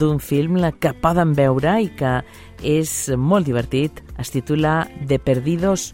[0.00, 2.20] d'un film que poden veure i que
[2.64, 4.02] és molt divertit.
[4.18, 5.92] Es titula De Perdidos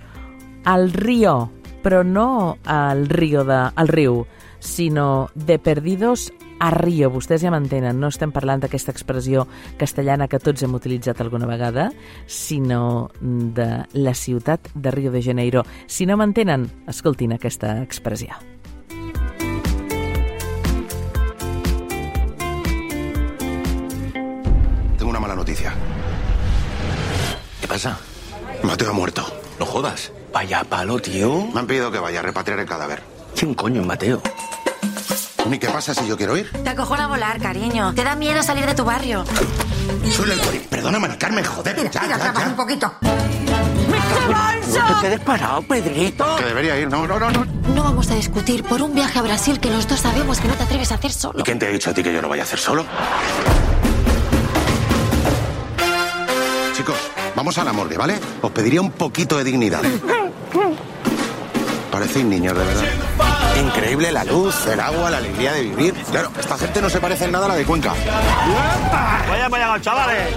[0.64, 1.50] al Río,
[1.82, 4.24] però no al río de, al riu,
[4.58, 7.10] sinó De Perdidos a Rio.
[7.14, 9.46] Vostès ja m'entenen, no estem parlant d'aquesta expressió
[9.78, 11.90] castellana que tots hem utilitzat alguna vegada,
[12.26, 15.62] sinó de la ciutat de Rio de Janeiro.
[15.86, 18.34] Si no m'entenen, escoltin aquesta expressió.
[25.34, 25.74] Noticia.
[27.60, 27.98] ¿Qué pasa?
[28.62, 29.26] Mateo ha muerto.
[29.58, 30.12] No jodas.
[30.32, 31.46] Vaya palo, tío.
[31.52, 33.02] Me han pedido que vaya a repatriar el cadáver.
[33.34, 34.22] ¿Quién coño es Mateo?
[35.50, 36.50] ¿Y qué pasa si yo quiero ir?
[36.50, 37.94] Te acojona volar, cariño.
[37.94, 39.24] Te da miedo salir de tu barrio.
[40.10, 40.58] Soy el Cori.
[40.58, 41.76] Perdona, Mari Carmen, joder.
[41.76, 42.46] Mira, ya, mira, ya, ya.
[42.48, 42.92] un poquito.
[43.00, 46.36] No te quedes parado, Pedrito.
[46.36, 46.88] Que debería ir.
[46.88, 47.44] No, no, no, no.
[47.44, 50.54] No vamos a discutir por un viaje a Brasil que los dos sabemos que no
[50.54, 51.38] te atreves a hacer solo.
[51.38, 52.84] ¿Y quién te ha dicho a ti que yo lo vaya a hacer solo?
[57.36, 58.18] Vamos a la morgue, ¿vale?
[58.42, 59.82] Os pediría un poquito de dignidad.
[61.92, 62.84] Parecéis niños, de verdad.
[63.64, 65.94] Increíble la luz, el agua, la alegría de vivir.
[66.10, 67.94] Claro, esta gente no se parece en nada a la de Cuenca.
[69.28, 70.34] Vaya allá, chavales.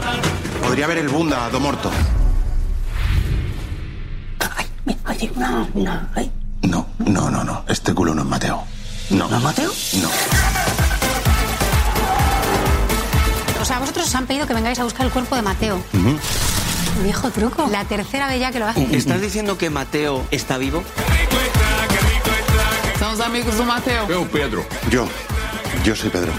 [0.62, 1.90] Podría haber el Bunda do Morto.
[5.08, 6.08] Oye, no, no.
[6.16, 6.32] Ay.
[6.62, 7.64] No, no, no, no.
[7.68, 8.64] Este culo no es Mateo.
[9.10, 9.28] No.
[9.28, 9.72] ¿No es Mateo?
[10.02, 10.10] No.
[13.62, 15.82] O sea, vosotros os han pedido que vengáis a buscar el cuerpo de Mateo.
[17.04, 17.68] Viejo truco.
[17.72, 18.88] La tercera vez ya que lo hace.
[18.96, 20.84] ¿Estás diciendo que Mateo está vivo?
[23.00, 24.08] Somos amigos do Mateo.
[24.10, 24.66] Eu, Pedro.
[24.90, 25.08] Yo.
[25.84, 26.32] Yo soy Pedro.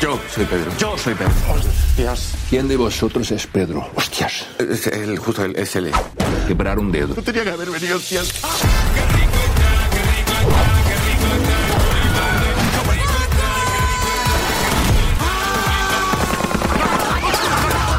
[0.00, 0.70] Yo soy Pedro.
[0.76, 1.32] Yo soy Pedro.
[1.48, 2.34] Hostias.
[2.50, 3.88] ¿Quién de vosotros es Pedro?
[3.94, 4.46] Hostias.
[4.58, 5.92] Es el, justo el, es él.
[6.46, 7.14] Quebrar un dedo.
[7.14, 8.32] No tenía que haber venido, hostias.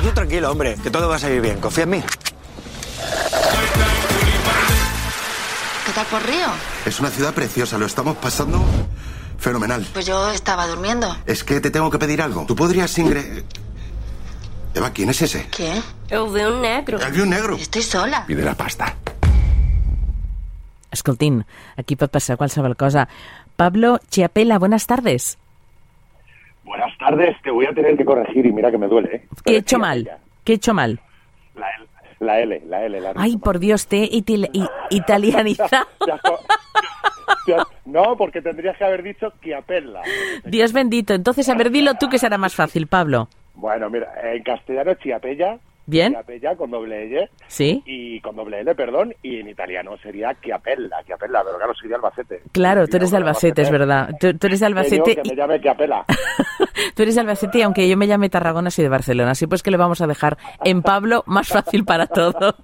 [0.09, 1.59] Tú tranquilo, hombre, que todo va a salir bien.
[1.59, 2.03] Confía en mí.
[5.85, 6.47] ¿Qué tal por Río?
[6.83, 8.59] Es una ciudad preciosa, lo estamos pasando
[9.37, 9.85] fenomenal.
[9.93, 11.15] Pues yo estaba durmiendo.
[11.27, 12.43] Es que te tengo que pedir algo.
[12.47, 13.43] ¿Tú podrías ingre...
[14.73, 15.47] Eva, ¿quién es ese?
[15.55, 15.83] ¿Quién?
[16.09, 16.99] Eu vi un negro.
[16.99, 17.55] El vi un negro.
[17.55, 18.25] Estoy sola.
[18.25, 18.95] Pide la pasta.
[20.89, 21.45] Escoltin,
[21.77, 23.07] aquí pot passar qualsevol cosa.
[23.55, 25.37] Pablo Chiapela, buenas tardes.
[26.69, 29.27] Buenas tardes, te voy a tener que corregir y mira que me duele, ¿eh?
[29.43, 30.05] ¿Qué he hecho mal?
[30.05, 30.19] ya.
[30.43, 30.99] ¿Qué he hecho mal?
[31.55, 31.87] La L,
[32.19, 33.01] la L, la L.
[33.01, 35.87] La Ay, por Dios, te he itil- i- italianizado.
[37.85, 40.01] No, porque tendrías que haber dicho Chiapella.
[40.45, 41.15] Dios bendito.
[41.15, 43.27] Entonces, a ver, dilo tú que será más fácil, Pablo.
[43.55, 45.57] Bueno, mira, en castellano Chiapella.
[45.89, 46.13] Bien.
[46.13, 47.29] Chiapella con doble L.
[47.47, 47.81] ¿Sí?
[47.85, 49.13] Y con doble L, perdón.
[49.23, 52.41] Y en italiano sería Chiapella, Chiapella, pero claro, de Albacete.
[52.51, 54.09] Claro, tú eres de Albacete, es verdad.
[54.19, 56.05] Tú, tú eres de Albacete Que y, me llame Chiapella.
[56.95, 59.31] tú eres de Albacete y aunque yo me llame Tarragona, soy de Barcelona.
[59.31, 62.55] Así pues que le vamos a dejar en Pablo más fácil para todos.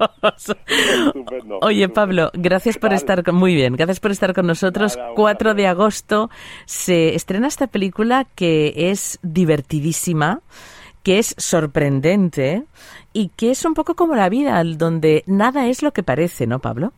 [1.08, 1.60] Estupendo.
[1.62, 2.98] Oye, Pablo, gracias por Vale.
[2.98, 4.96] estar con, muy bien, gracias por estar con nosotros.
[4.96, 6.30] Nada, un 4 de agosto
[6.66, 10.42] se estrena esta película que es divertidísima,
[11.04, 12.64] que es sorprendente
[13.16, 16.60] y que es un poco como la vida, donde nada es lo que parece, ¿no,
[16.60, 16.92] Pablo?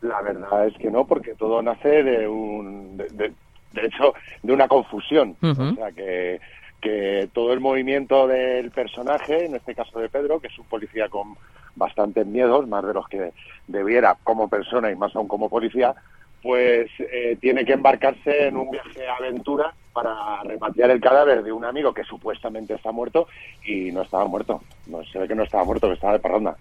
[0.00, 3.32] La verdad es que no, porque todo nace de un, de, de-
[3.72, 5.36] de hecho, de una confusión.
[5.72, 6.40] O sea, que,
[6.80, 11.08] que todo el movimiento del personaje, en este caso de Pedro, que es un policía
[11.08, 11.36] con
[11.76, 13.32] bastantes miedos, más de los que
[13.68, 15.94] debiera como persona y más aún como policía,
[16.42, 21.52] pues eh, tiene que embarcarse en un viaje de aventura para repatriar el cadáver de
[21.52, 23.28] un amigo que supuestamente está muerto
[23.64, 24.62] y no estaba muerto.
[24.86, 26.56] No se ve que no estaba muerto, que estaba de parranda.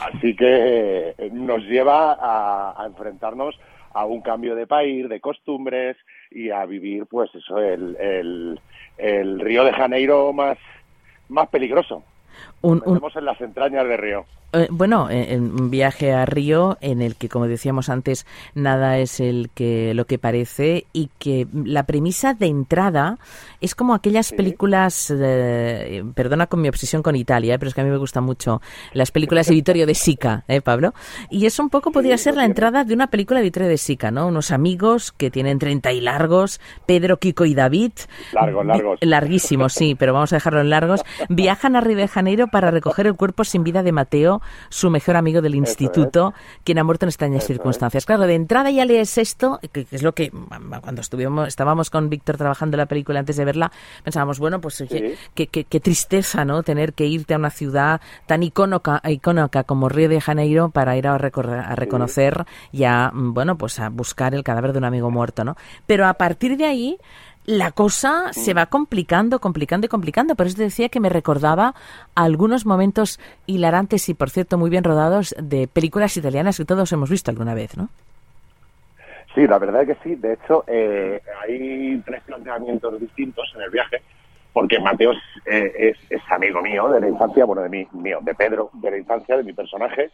[0.00, 3.56] Así que eh, nos lleva a, a enfrentarnos
[3.92, 5.96] a un cambio de país, de costumbres
[6.30, 8.60] y a vivir, pues eso, el, el,
[8.98, 10.58] el Río de Janeiro más,
[11.28, 12.02] más peligroso.
[12.62, 14.24] Un, en las entrañas de Río.
[14.52, 18.98] eh, bueno, eh, en un viaje a Río en el que, como decíamos antes, nada
[18.98, 23.18] es el que lo que parece y que la premisa de entrada
[23.60, 27.80] es como aquellas películas, eh, perdona con mi obsesión con Italia, eh, pero es que
[27.80, 28.60] a mí me gustan mucho
[28.92, 30.94] las películas de Vittorio de Sica, ¿eh, Pablo?
[31.30, 34.10] Y es un poco, podría ser la entrada de una película de Vittorio de Sica,
[34.10, 34.26] ¿no?
[34.26, 37.92] Unos amigos que tienen 30 y largos, Pedro, Kiko y David.
[38.32, 38.98] Largos, largos.
[39.02, 41.02] Larguísimos, sí, pero vamos a dejarlo en largos.
[41.28, 45.16] Viajan a Río de Janeiro para recoger el cuerpo sin vida de Mateo, su mejor
[45.16, 46.34] amigo del instituto,
[46.64, 47.56] quien ha muerto en extrañas Eso es.
[47.58, 48.06] circunstancias.
[48.06, 50.30] Claro, de entrada ya lees esto, que, que es lo que
[50.82, 53.72] cuando estuvimos, estábamos con Víctor trabajando la película antes de verla,
[54.04, 55.46] pensábamos, bueno, pues oye, Sí.
[55.46, 56.62] qué, tristeza, ¿no?
[56.62, 61.06] Tener que irte a una ciudad tan icónica, icónica como Río de Janeiro para ir
[61.06, 64.84] a, recorrer- a reconocer y a, mm, bueno, pues a buscar el cadáver de un
[64.84, 65.56] amigo muerto, ¿no?
[65.86, 66.98] Pero a partir de ahí
[67.46, 70.34] la cosa se va complicando, complicando y complicando.
[70.34, 71.74] Por eso te decía que me recordaba
[72.14, 77.08] algunos momentos hilarantes y, por cierto, muy bien rodados de películas italianas que todos hemos
[77.08, 77.88] visto alguna vez, ¿no?
[79.34, 80.14] Sí, la verdad es que sí.
[80.16, 84.02] De hecho, eh, hay tres planteamientos distintos en el viaje,
[84.52, 88.34] porque Mateo es, eh, es, amigo mío de la infancia, bueno, de mí, mío, de
[88.34, 90.10] Pedro, de la infancia, de mi personaje,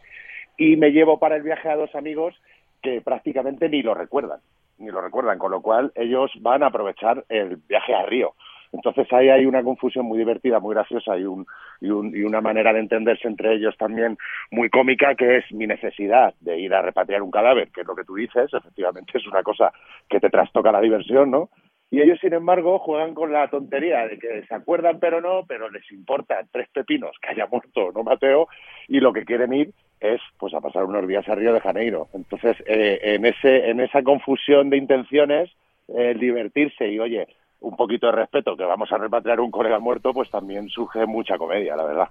[0.57, 2.35] y me llevo para el viaje a dos amigos
[2.81, 4.39] que prácticamente ni lo recuerdan,
[4.77, 8.33] ni lo recuerdan, con lo cual ellos van a aprovechar el viaje a Río.
[8.73, 11.45] Entonces ahí hay una confusión muy divertida, muy graciosa y, un,
[11.81, 14.17] una manera de entenderse entre ellos también
[14.49, 17.95] muy cómica, que es mi necesidad de ir a repatriar un cadáver, que es lo
[17.95, 19.71] que tú dices, efectivamente es una cosa
[20.09, 21.49] que te trastoca la diversión, ¿no?
[21.91, 25.69] Y ellos, sin embargo, juegan con la tontería de que se acuerdan pero no, pero
[25.69, 28.47] les importa tres pepinos que haya muerto no Mateo,
[28.87, 29.69] y lo que quieren ir
[30.03, 32.07] es pues a pasar unos días a Río de Janeiro.
[32.13, 35.49] Entonces, eh, en, ese, en esa confusión de intenciones,
[35.87, 37.27] el divertirse y, oye,
[37.63, 41.37] un poquito de respeto, que vamos a repatriar un colega muerto, pues también surge mucha
[41.37, 42.09] comedia, la verdad.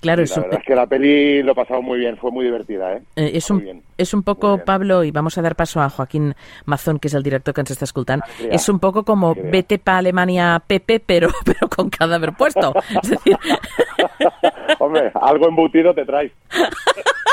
[0.00, 3.02] Claro, la verdad es que la peli lo pasado muy bien, fue muy divertida, ¿eh?
[3.14, 6.34] eh es, un, es un poco, Pablo, y vamos a dar paso a Joaquín
[6.64, 9.98] Mazón, que es el director que nos está escuchando, es un poco como vete para
[9.98, 12.74] Alemania Pepe, pero, pero con cadáver puesto.
[13.00, 13.36] es decir...
[14.80, 16.32] Hombre, algo embutido te traes.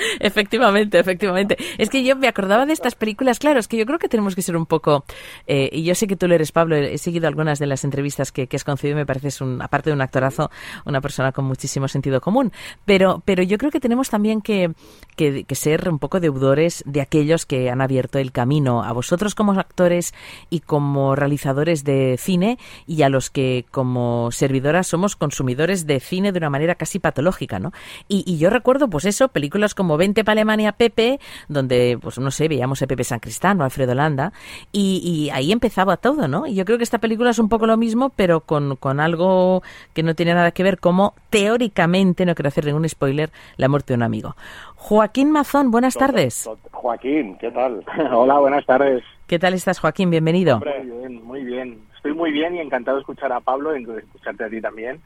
[0.20, 1.56] Efectivamente, efectivamente.
[1.78, 4.34] Es que yo me acordaba de estas películas, claro, es que yo creo que tenemos
[4.34, 5.04] que ser un poco...
[5.46, 8.32] Eh, y yo sé que tú lo eres, Pablo, he seguido algunas de las entrevistas
[8.32, 10.50] que, que has concedido, me pareces, un, aparte de un actorazo,
[10.84, 12.52] una persona con muchísimo sentido común.
[12.84, 14.72] Pero, pero yo creo que tenemos también que,
[15.16, 19.34] que, que ser un poco deudores de aquellos que han abierto el camino a vosotros
[19.34, 20.14] como actores
[20.48, 26.32] y como realizadores de cine y a los que como servidoras somos consumidores de cine
[26.32, 27.72] de una manera casi patológica, ¿no?
[28.08, 31.18] Y, y yo recuerdo, pues eso, películas como Vente para Alemania Pepe,
[31.48, 34.32] donde, pues no sé, veíamos a Pepe San Cristán o Alfredo Landa,
[34.70, 36.46] y, y ahí empezaba todo, ¿no?
[36.46, 39.64] Y yo creo que esta película es un poco lo mismo, pero con, con algo
[39.94, 43.94] que no tiene nada que ver, como teóricamente, no quiero hacer ningún spoiler, la muerte
[43.94, 44.36] de un amigo.
[44.76, 46.48] Joaquín Mazón, buenas tardes.
[46.70, 47.84] Joaquín, ¿qué tal?
[48.12, 49.02] Hola, buenas tardes.
[49.26, 50.10] ¿Qué tal estás, Joaquín?
[50.10, 50.60] Bienvenido.
[50.60, 51.80] Muy bien, muy bien.
[51.96, 55.00] Estoy muy bien y encantado de escuchar a Pablo y escucharte a ti también.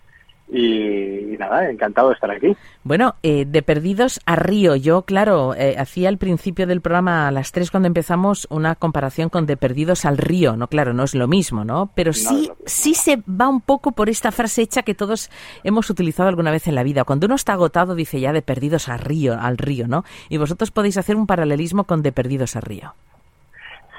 [0.46, 2.54] Y, nada, encantado de estar aquí.
[2.82, 7.30] Bueno, eh, de Perdidos a Río, yo, claro, eh, hacía al principio del programa, a
[7.30, 11.14] las tres cuando empezamos, una comparación con De Perdidos al Río, no, claro, no es
[11.14, 11.90] lo mismo, ¿no?
[11.94, 15.30] Pero sí, sí se va un poco por esta frase hecha que todos
[15.64, 17.04] hemos utilizado alguna vez en la vida.
[17.04, 20.04] Cuando uno está agotado, dice ya De Perdidos al Río, al Río, ¿no?
[20.28, 22.94] Y vosotros podéis hacer un paralelismo con De Perdidos a Río.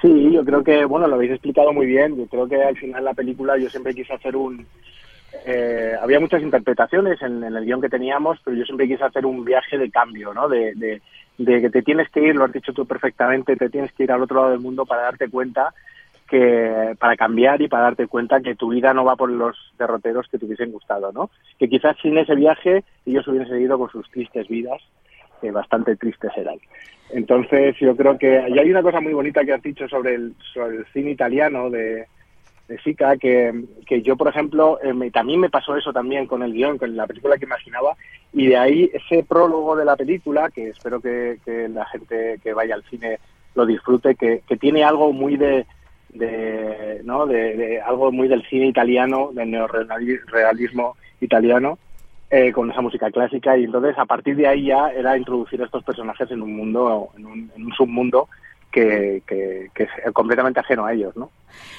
[0.02, 2.16] Sí, yo creo que, bueno, lo habéis explicado muy bien.
[2.16, 4.66] Yo creo que al final la película yo siempre quise hacer un
[5.46, 9.44] eh, había muchas interpretaciones en, el guion que teníamos, pero yo siempre quise hacer un
[9.44, 10.48] viaje de cambio, ¿no?
[10.48, 11.02] De, de,
[11.38, 14.22] que te tienes que ir, lo has dicho tú perfectamente, te tienes que ir al
[14.22, 15.74] otro lado del mundo para darte cuenta
[16.30, 20.28] que para cambiar y para darte cuenta que tu vida no va por los derroteros
[20.30, 21.30] que te hubiesen gustado, ¿no?
[21.60, 24.82] Que quizás sin ese viaje ellos hubiesen seguido con sus tristes vidas,
[25.42, 26.58] que bastante tristes eran.
[27.12, 30.34] Entonces yo creo que y hay una cosa muy bonita que has dicho sobre el,
[30.54, 32.08] sobre el cine italiano de,
[32.68, 33.54] de Sica, que,
[33.86, 37.06] que yo, por ejemplo, eh, también me pasó eso también con el guion, con la
[37.06, 37.96] película que imaginaba,
[38.34, 41.38] y de ahí ese prólogo de la película, que espero que,
[41.74, 43.20] la gente que vaya al cine
[43.54, 45.66] lo disfrute, que, que tiene algo muy de,
[46.10, 47.26] de ¿no?
[47.28, 51.78] De, algo muy del cine italiano, del neorealismo italiano,
[52.32, 55.66] eh, con esa música clásica, y entonces a partir de ahí ya era introducir a
[55.66, 58.28] estos personajes en un mundo, en en un submundo
[58.76, 61.32] que, que, que, es completamente ajeno a ellos, ¿no?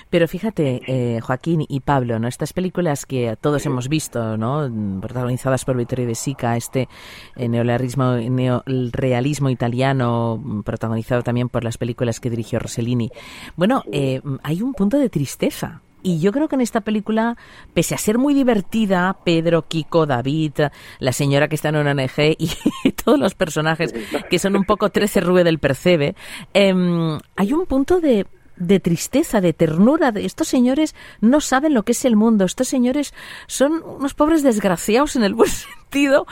[0.09, 2.27] Pero fíjate, eh, Joaquín y Pablo, ¿no?
[2.27, 4.71] Estas películas que todos hemos visto, ¿no?
[5.03, 6.89] Protagonizadas por Vittorio De Sica, este
[7.37, 13.11] eh, neorealismo, neorealismo italiano, protagonizado también por las películas que dirigió Rossellini.
[13.57, 17.37] Bueno, eh, hay un punto de tristeza y yo creo que en esta película,
[17.75, 20.53] pese a ser muy divertida, Pedro, Kiko, David,
[20.99, 22.51] la señora que está en una ONG y,
[23.05, 23.95] todos los personajes
[24.31, 26.15] que son un poco 13 Rue del Percebe,
[26.55, 28.27] em, hay un punto de,
[28.57, 30.13] de tristeza, de ternura.
[30.13, 32.45] De estos señores no saben lo que es el mundo.
[32.45, 33.15] Estos señores
[33.47, 36.27] son unos pobres desgraciados en el buen sentido.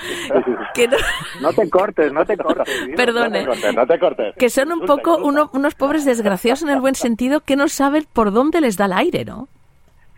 [0.74, 0.88] Que
[1.40, 1.52] no...
[1.52, 2.68] te cortes, no te cortes.
[2.96, 3.44] Perdone.
[3.44, 7.56] No te cortes, Que son un poco unos pobres desgraciados en el buen sentido que
[7.56, 9.48] no saben por dónde les da el aire, ¿no?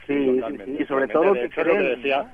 [0.06, 0.40] Sí,
[0.78, 1.48] y sobre todo que
[1.96, 2.32] decía...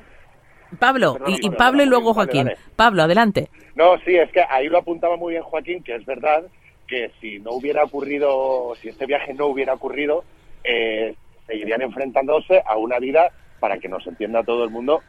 [0.78, 2.50] Pablo, y, Pablo y luego Joaquín.
[2.76, 3.50] Pablo, adelante.
[3.74, 6.44] No, sí, es que ahí lo apuntaba muy bien Joaquín, que es verdad
[6.92, 10.24] que si no hubiera ocurrido, si este viaje no hubiera ocurrido,
[10.62, 11.14] eh,
[11.46, 13.30] seguirían enfrentándose a una vida,
[13.60, 15.00] para que nos entienda todo el mundo,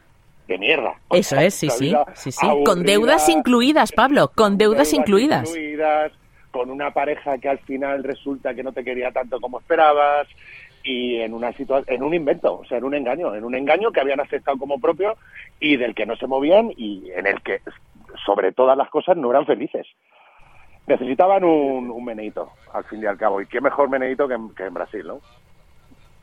[0.48, 0.94] de mierda.
[1.12, 2.48] Eso es, sí, sí, sí, sí.
[2.66, 5.50] con deudas incluidas, Pablo, con deudas, incluidas.
[5.50, 6.14] incluidas.
[6.52, 10.28] Con una pareja que al final resulta que no te quería tanto como esperabas,
[10.86, 13.92] y en una situación, en un invento, o sea, en un engaño, en un engaño
[13.92, 15.18] que habían aceptado como propio
[15.60, 17.60] y del que no se movían y en el que,
[18.26, 19.86] sobre todas las cosas, no eran felices.
[20.88, 24.54] Necesitaban un, un meneito, al fin y al cabo, y qué mejor meneito que, en-
[24.54, 25.20] que en Brasil, ¿no?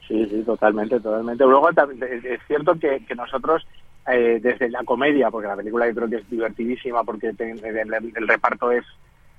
[0.06, 1.44] Sí, sí, totalmente, totalmente.
[1.44, 3.64] Luego es cierto que, que nosotros,
[4.08, 8.72] eh, desde la comedia, porque la película yo creo que es divertidísima, porque el, reparto
[8.72, 8.84] es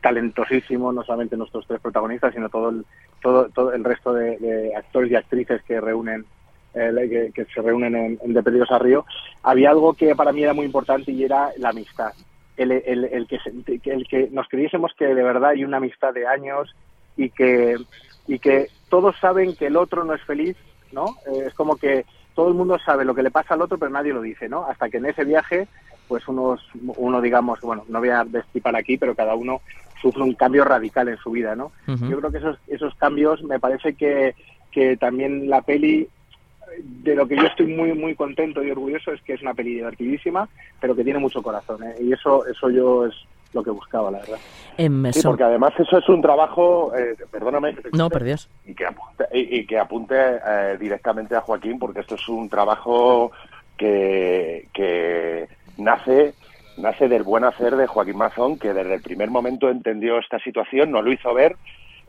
[0.01, 2.85] talentosísimo, no solamente nuestros tres protagonistas, sino todo el,
[3.21, 6.25] todo, todo el resto de, actores y actrices que reúnen
[6.73, 9.05] eh, que, que se reúnen en, en De Perdidos a Río,
[9.43, 12.13] había algo que para mí era muy importante y era la amistad.
[12.57, 13.39] El, el, el que,
[13.85, 16.75] el que nos creyésemos que de verdad hay una amistad de años
[17.17, 17.77] y que,
[18.27, 20.57] y que todos saben que el otro no es feliz,
[20.91, 21.05] ¿no?
[21.27, 22.05] Eh, es como que
[22.35, 24.65] todo el mundo sabe lo que le pasa al otro, pero nadie lo dice, ¿no?
[24.65, 25.67] Hasta que en ese viaje,
[26.07, 26.61] pues unos,
[26.97, 29.61] uno digamos, bueno, no voy a destipar aquí, pero cada uno
[30.01, 31.71] sufre un cambio radical en su vida, ¿no?
[31.87, 34.35] Yo creo que esos, esos cambios me parece que,
[34.71, 36.07] que también la peli
[36.79, 39.75] de lo que yo estoy muy muy contento y orgulloso es que es una peli
[39.75, 40.47] divertidísima,
[40.79, 41.95] pero que tiene mucho corazón, ¿eh?
[41.99, 43.15] y eso eso yo es
[43.53, 44.39] lo que buscaba, la verdad.
[44.77, 48.49] Em, Sí, porque además eso es un trabajo, eh, perdóname, que te No, por Dios.
[48.65, 52.47] y que apunte, y, y que apunte eh, directamente a Joaquín, porque esto es un
[52.47, 53.31] trabajo
[53.77, 55.47] que, que
[55.77, 56.33] nace
[56.77, 60.91] nace del buen hacer de Joaquín Mazón, que desde el primer momento entendió esta situación,
[60.91, 61.55] nos lo hizo ver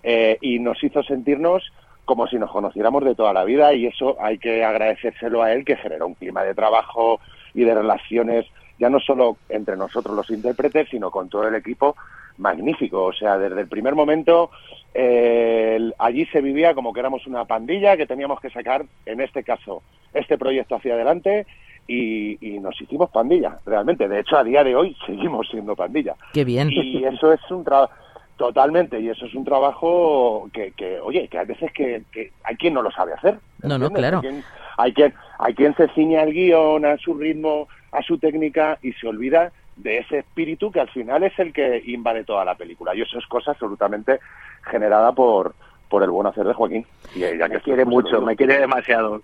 [0.02, 1.62] eh, y nos hizo sentirnos
[2.04, 5.64] como si nos conociéramos de toda la vida y eso hay que agradecérselo a él
[5.64, 7.20] que generó un clima de trabajo
[7.54, 8.46] y de relaciones
[8.78, 11.96] ya no solo entre nosotros los intérpretes sino con todo el equipo
[12.38, 13.04] magnífico.
[13.04, 14.50] O sea desde el primer momento
[14.94, 19.44] eh, allí se vivía como que éramos una pandilla que teníamos que sacar en este
[19.44, 19.82] caso
[20.12, 21.46] este proyecto hacia adelante
[21.86, 24.08] y, y nos hicimos pandilla realmente.
[24.08, 26.16] De hecho a día de hoy seguimos siendo pandilla.
[26.32, 26.68] Qué bien.
[26.70, 27.92] y eso es un trabajo
[28.42, 32.56] totalmente y eso es un trabajo que, que oye que hay veces que, que hay
[32.56, 34.16] quien no lo sabe hacer No, no, claro.
[34.16, 34.44] hay quien,
[34.76, 38.94] hay quien hay quien se ciñe al guion a su ritmo a su técnica y
[38.94, 42.96] se olvida de ese espíritu que al final es el que invade toda la película
[42.96, 44.18] y eso es cosa absolutamente
[44.68, 45.54] generada por
[45.92, 49.20] por el buen hacer de Joaquín y ella que Me quiere mucho, me quiere demasiado.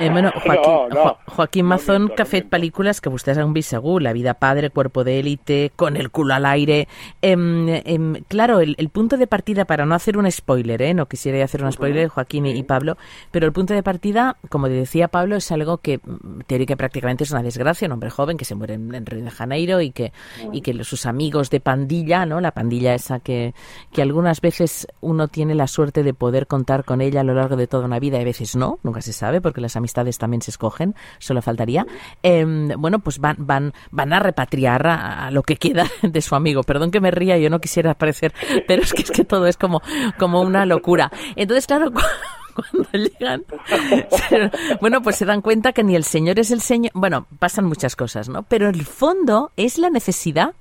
[0.00, 1.04] Eh, bueno, Joaquín, No, no.
[1.04, 4.00] Jo- Joaquín No Mazón miento, que ha no fet pel·lícules que vostès han vist segur,
[4.02, 6.88] La vida padre, Cuerpo de élite, Con el culo al aire.
[7.20, 10.94] Em, em, claro, el, el punto de partida, para no hacer un spoiler, ¿eh?
[10.94, 12.96] no quisiera hacer un spoiler, Joaquín y, y Pablo,
[13.30, 17.30] pero el punto de partida, como decía Pablo, es algo que mm, teórica prácticamente es
[17.30, 20.12] una desgracia, un hombre joven que se muere en, en Río de Janeiro y que,
[20.52, 22.40] y que sus amigos de pandilla, ¿no?
[22.40, 23.52] la pandilla esa que,
[23.92, 27.56] que algunas veces uno tiene la suerte de poder contar con ella a lo largo
[27.56, 30.42] de toda una vida y a veces no, nunca se sabe porque las amistades también
[30.42, 31.86] se escogen, solo faltaría.
[32.22, 36.62] Em, bueno, pues van, van, van a repatriar a, lo que queda de su amigo.
[36.62, 38.32] Perdón que me ría, yo no quisiera parecer,
[38.68, 39.82] pero es que es que todo es como,
[40.18, 41.10] como una locura.
[41.36, 42.00] Entonces, claro, cu-
[42.54, 43.44] cuando llegan,
[44.80, 47.96] bueno, pues se dan cuenta que ni el señor es el señor, bueno, pasan muchas
[47.96, 48.42] cosas, ¿no?
[48.42, 50.54] Pero el fondo es la necesidad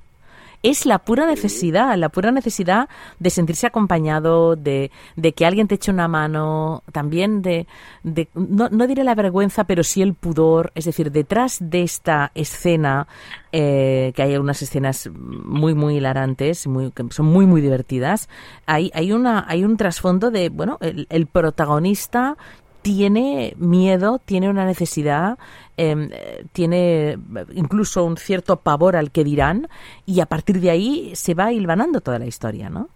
[0.63, 2.89] es la pura necesidad, la pura necesidad
[3.19, 7.67] de sentirse acompañado, de, de que alguien te eche una mano, también de,
[8.03, 10.71] de no, no diré la vergüenza, pero sí el pudor.
[10.75, 13.07] Es decir, detrás de esta escena,
[13.51, 18.27] eh, que hay unas escenas muy, muy hilarantes, muy, que son muy, muy divertidas,
[18.65, 22.37] hay, hay, una, hay un trasfondo de, bueno, el, el protagonista
[22.81, 25.37] tiene miedo, tiene una necesidad,
[25.77, 27.17] eh, tiene
[27.53, 29.67] incluso un cierto pavor al que dirán
[30.05, 32.89] y a partir de ahí se va hilvanando toda la historia, ¿no?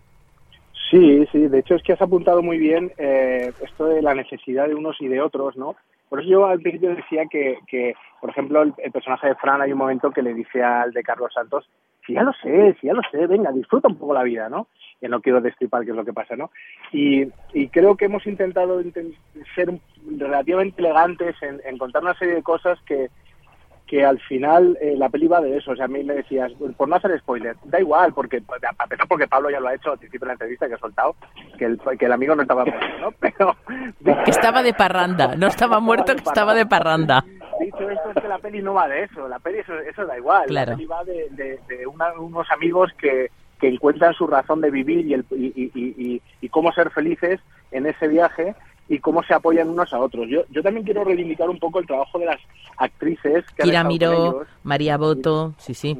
[0.89, 4.67] Sí, sí, de hecho es que has apuntado muy bien eh, esto de la necesidad
[4.67, 5.75] de unos y de otros, ¿no?
[6.09, 9.73] Por eso yo al principio decía que, que por ejemplo, el, personaje de Fran hay
[9.73, 11.69] un momento que le dice al de Carlos Santos,
[12.07, 14.67] si ya lo sé, si ya lo sé, venga, disfruta un poco la vida, ¿no?
[15.01, 16.49] Que no quiero destripar qué es lo que pasa, ¿no?
[16.93, 17.27] Y,
[17.67, 19.13] creo que hemos intentado inten-
[19.53, 19.77] ser
[20.17, 23.09] relativamente elegantes en, en contar una serie de cosas que,
[23.87, 25.71] que al final eh, la peli va de eso.
[25.71, 28.41] O sea, a mí me decías, por no hacer spoiler, da igual, porque
[28.79, 30.77] a pesar porque Pablo ya lo ha hecho al principio de la entrevista que ha
[30.77, 31.17] soltado,
[31.57, 33.11] que el, que el amigo no estaba muerto, ¿no?
[33.19, 33.57] Pero
[34.23, 37.25] Que estaba de parranda, no estaba muerto, que estaba de parranda.
[37.77, 40.17] Dicho esto es que la peli no va de eso, la peli eso, eso da
[40.17, 40.71] igual, Claro.
[40.71, 44.71] la peli va de, de- de una- unos amigos que, que encuentran su razón de
[44.71, 47.39] vivir y, el, y, y- y- y- y cómo ser felices
[47.71, 48.55] en ese viaje
[48.89, 50.27] y cómo se apoyan unos a otros.
[50.27, 52.39] Yo, yo también quiero reivindicar un poco el trabajo de las
[52.77, 54.47] actrices que Kira Miró, ellos.
[54.63, 55.97] María Boto, sí, sí.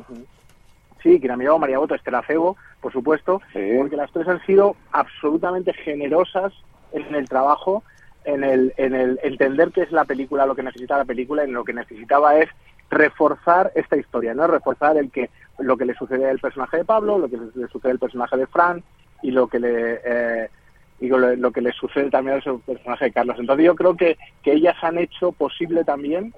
[1.01, 3.41] Sí, Kira Miró, María Boto, Estela Febo, por supuesto,
[3.77, 6.53] porque las tres han sido absolutamente generosas
[6.91, 7.83] en el trabajo,
[8.25, 11.53] en el, en el entender qué es la película, lo que necesita la película, en
[11.53, 12.49] lo que necesitaba es
[12.89, 14.47] reforzar esta historia, ¿no?
[14.47, 17.91] Reforzar el que lo que le sucede al personaje de Pablo, lo que le sucede
[17.91, 18.83] al personaje de Fran
[19.21, 20.49] y lo que le eh,
[20.99, 23.35] y lo, lo que le sucede también al personaje de Carlos.
[23.39, 26.33] Entonces yo creo que, que ellas han hecho posible también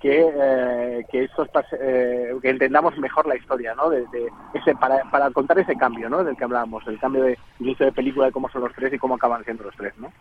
[0.00, 1.48] que, eh, que, estos
[1.80, 3.88] eh, que entendamos mejor la historia, ¿no?
[3.90, 6.22] De, de ese, para, para contar ese cambio, ¿no?
[6.22, 8.98] Del que hablábamos, el cambio de inicio de película de cómo son los tres y
[8.98, 10.12] cómo acaban siendo los tres, ¿no?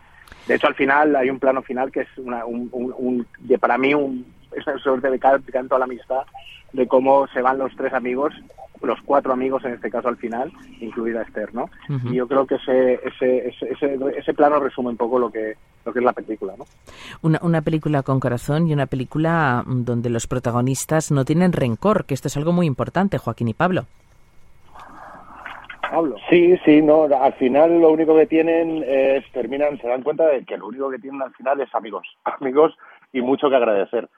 [0.48, 3.58] De hecho, al final hay un plano final que es una, un, un, un- de,
[3.58, 6.22] para mí un, es una suerte de can- canto a la amistad
[6.74, 8.34] de cómo se van los tres amigos,
[8.82, 11.70] los cuatro amigos en este caso al final, incluida Esther, ¿no?
[12.12, 15.54] Y yo creo que ese, ese, ese, ese, ese plano resume un poco lo que,
[15.86, 16.66] lo que es la película, ¿no?
[17.22, 22.04] Una, una película con corazón y una película mm, donde los protagonistas no tienen rencor,
[22.06, 23.86] que esto es algo muy importante, Joaquín y Pablo.
[26.30, 30.44] Sí, sí, no, al final lo único que tienen es, terminan, se dan cuenta de
[30.44, 32.76] que lo único que tienen al final es amigos, amigos
[33.12, 34.10] y mucho que agradecer.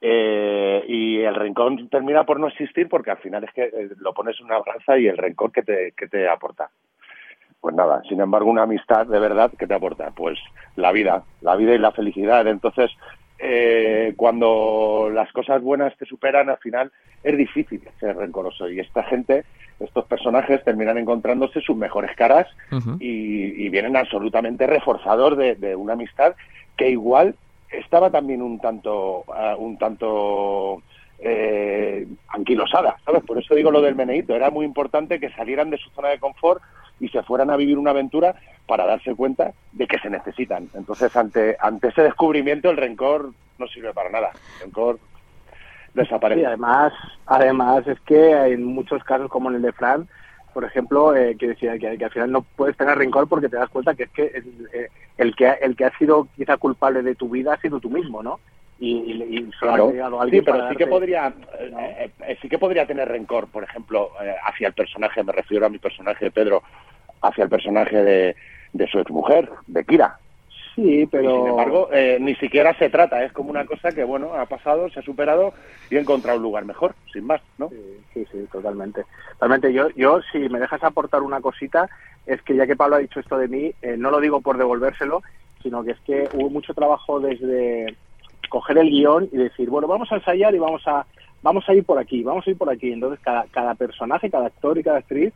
[0.00, 4.12] Eh, y el rencor termina por no existir porque al final es que eh, lo
[4.12, 6.70] pones en una balanza y el rencor que te, que te aporta.
[7.60, 10.10] Pues nada, sin embargo, una amistad de verdad, ¿qué te aporta?
[10.10, 10.36] Pues
[10.74, 12.44] la vida, la vida y la felicidad.
[12.48, 12.90] Entonces,
[13.54, 16.90] eh, cuando las cosas buenas te superan, al final
[17.22, 18.70] es difícil ser rencoroso.
[18.70, 19.44] Y esta gente,
[19.78, 22.46] estos personajes, terminan encontrándose sus mejores caras
[22.98, 26.34] y, y vienen absolutamente reforzador de, de una amistad
[26.76, 27.34] que igual
[27.70, 30.82] estaba también un tanto, ah, un tanto
[31.18, 33.22] eh, anquilosada, ¿sabes?
[33.24, 34.34] Por eso digo lo del meneíto.
[34.34, 36.62] Era muy importante que salieran de su zona de confort
[37.00, 38.34] y se fueran a vivir una aventura
[38.66, 40.68] para darse cuenta de que se necesitan.
[40.74, 44.30] Entonces, ante, ante ese descubrimiento, el rencor no sirve para nada.
[44.56, 44.98] El rencor
[45.94, 46.40] desaparece.
[46.40, 46.92] Sí, además,
[47.26, 50.08] además es que en muchos casos, como en el de Fran,
[50.52, 53.70] por ejemplo, eh, que decía que, al final no puedes tener rencor porque te das
[53.70, 57.14] cuenta que es que el, eh, el que el que ha sido quizá culpable de
[57.14, 58.38] tu vida ha sido tú mismo, ¿no?
[58.82, 59.88] Y, y, y Claro.
[59.88, 63.62] ha llegado Sí, pero sí que podría, eh, eh, sí que podría tener rencor, por
[63.62, 66.64] ejemplo, eh, hacia el personaje, me refiero a mi personaje de Pedro,
[67.20, 68.36] hacia el personaje de,
[68.72, 70.18] de su exmujer, de Kira.
[70.74, 74.02] Sí, Y pero sin embargo, eh, ni siquiera se trata, es como una cosa que,
[74.02, 75.54] bueno, ha pasado, se ha superado
[75.88, 77.68] y ha encontrado un lugar mejor, sin más, ¿no?
[77.68, 77.76] Sí,
[78.12, 79.04] sí, sí, totalmente.
[79.34, 79.72] Totalmente.
[79.72, 81.88] Yo, yo, si me dejas aportar una cosita,
[82.26, 84.58] es que ya que Pablo ha dicho esto de mí, eh, no lo digo por
[84.58, 85.22] devolvérselo,
[85.62, 87.96] sino que es que hubo mucho trabajo desde
[88.52, 91.06] coger el guion y decir, bueno, vamos a ensayar y vamos a,
[91.42, 92.92] vamos a ir por aquí, vamos a ir por aquí.
[92.92, 95.32] Entonces, cada, cada personaje, cada actor y cada actriz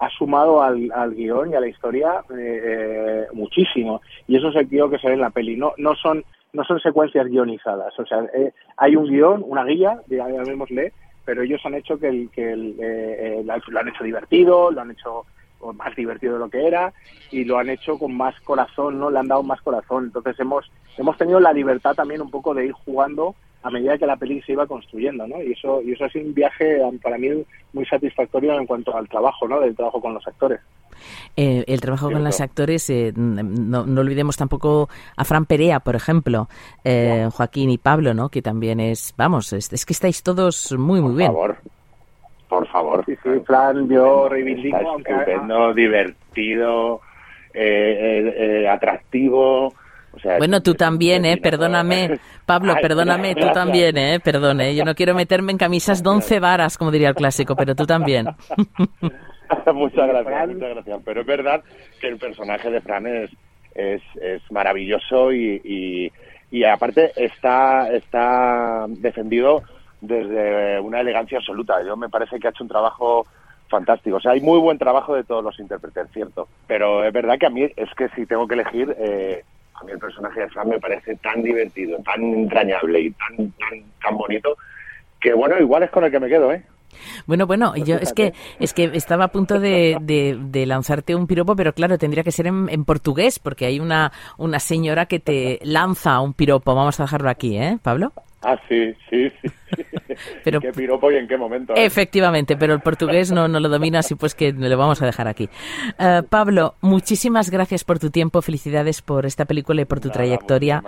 [0.00, 4.00] ha sumado al, al guion y a la historia eh, eh, muchísimo.
[4.26, 5.56] Y eso es el guion que se ve en la peli.
[5.56, 7.96] No, no son no son secuencias guionizadas.
[7.98, 10.92] O sea, eh, hay un guion, una guía, llamémosle,
[11.24, 14.80] pero ellos han hecho que, el, que el, eh, eh, lo han hecho divertido, lo
[14.80, 15.26] han hecho
[15.74, 16.92] más divertido de lo que era
[17.30, 19.10] y lo han hecho con más corazón, ¿no?
[19.10, 20.04] Le han dado más corazón.
[20.06, 24.06] Entonces hemos hemos tenido la libertad también un poco de ir jugando a medida que
[24.06, 25.42] la peli se iba construyendo, ¿no?
[25.42, 27.28] Y eso y eso ha sido un viaje para mí
[27.72, 29.60] muy satisfactorio en cuanto al trabajo, ¿no?
[29.60, 30.60] Del trabajo con los actores.
[31.36, 35.94] Eh, el trabajo con los actores, eh, no, no olvidemos tampoco a Fran Perea, por
[35.94, 36.48] ejemplo,
[36.84, 38.28] eh, Joaquín y Pablo, ¿no?
[38.28, 41.28] Que también es, vamos, es, es que estáis todos muy, muy Por bien.
[41.28, 41.58] favor,
[42.48, 43.04] por favor.
[43.06, 47.00] Sí, sí, Fran, yo reivindico, Está aunque estupendo, divertido,
[47.54, 49.72] eh, eh, eh, atractivo.
[50.12, 51.36] O sea, Bueno, tú también, ¿eh?
[51.36, 54.20] Perdóname, Pablo, Ay, perdóname, tú también, ¿eh?
[54.20, 57.74] Perdone, yo no quiero meterme en camisas de once varas, como diría el clásico, pero
[57.74, 58.26] tú también.
[59.74, 61.00] muchas gracias, Fran- muchas gracias.
[61.04, 61.62] Pero es verdad
[62.00, 63.30] que el personaje de Fran es,
[63.74, 66.12] es, es maravilloso y, y,
[66.50, 69.62] y aparte está, está defendido
[70.00, 71.82] desde una elegancia absoluta.
[71.84, 73.26] Yo me parece que ha hecho un trabajo
[73.68, 74.16] fantástico.
[74.16, 76.48] O sea, hay muy buen trabajo de todos los intérpretes, cierto.
[76.66, 79.42] Pero es verdad que a mí es que si tengo que elegir, eh,
[79.74, 83.82] a mí el personaje de Fran me parece tan divertido, tan entrañable y tan, tan,
[84.02, 84.56] tan bonito
[85.20, 86.62] que bueno, igual es con el que me quedo, ¿eh?
[87.26, 91.26] Bueno, bueno, yo es que es que estaba a punto de, de- de lanzarte un
[91.26, 95.20] piropo, pero claro, tendría que ser en, en portugués, porque hay una, una señora que
[95.20, 96.74] te lanza un piropo.
[96.74, 98.12] Vamos a dejarlo aquí, ¿eh, Pablo?
[98.42, 99.48] Ah, sí, sí, sí.
[100.44, 101.74] Pero- ¿Qué piropo y en qué momento?
[101.74, 101.84] eh?
[101.84, 105.28] Efectivamente, pero el portugués no, no lo domina, así pues que lo vamos a dejar
[105.28, 105.48] aquí.
[105.98, 110.18] Eh, Pablo, muchísimas gracias por tu tiempo, felicidades por esta película y por tu Nada,
[110.18, 110.82] trayectoria.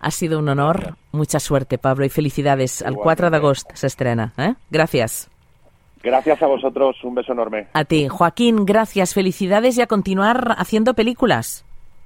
[0.00, 2.82] Ha sido un honor, mucha suerte, Pablo, y felicidades.
[2.82, 4.32] Al 4 de agosto se estrena.
[4.38, 4.54] ¿eh?
[4.70, 5.30] Gracias.
[6.02, 7.66] Gracias a vosotros, un beso enorme.
[7.72, 11.64] A ti, Joaquín, gracias, felicidades y a continuar haciendo películas.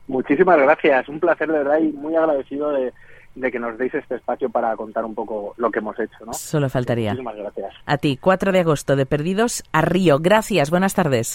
[0.09, 2.92] Muchísimas gracias, un placer de verdad y muy agradecido de,
[3.35, 6.33] de que nos deis este espacio para contar un poco lo que hemos hecho, ¿no?
[6.33, 7.11] Solo faltaría.
[7.12, 7.75] Muchísimas gracias.
[7.87, 10.18] A ti, 4 de agosto de Perdidos a Río.
[10.18, 11.31] Gracias, buenas tardes.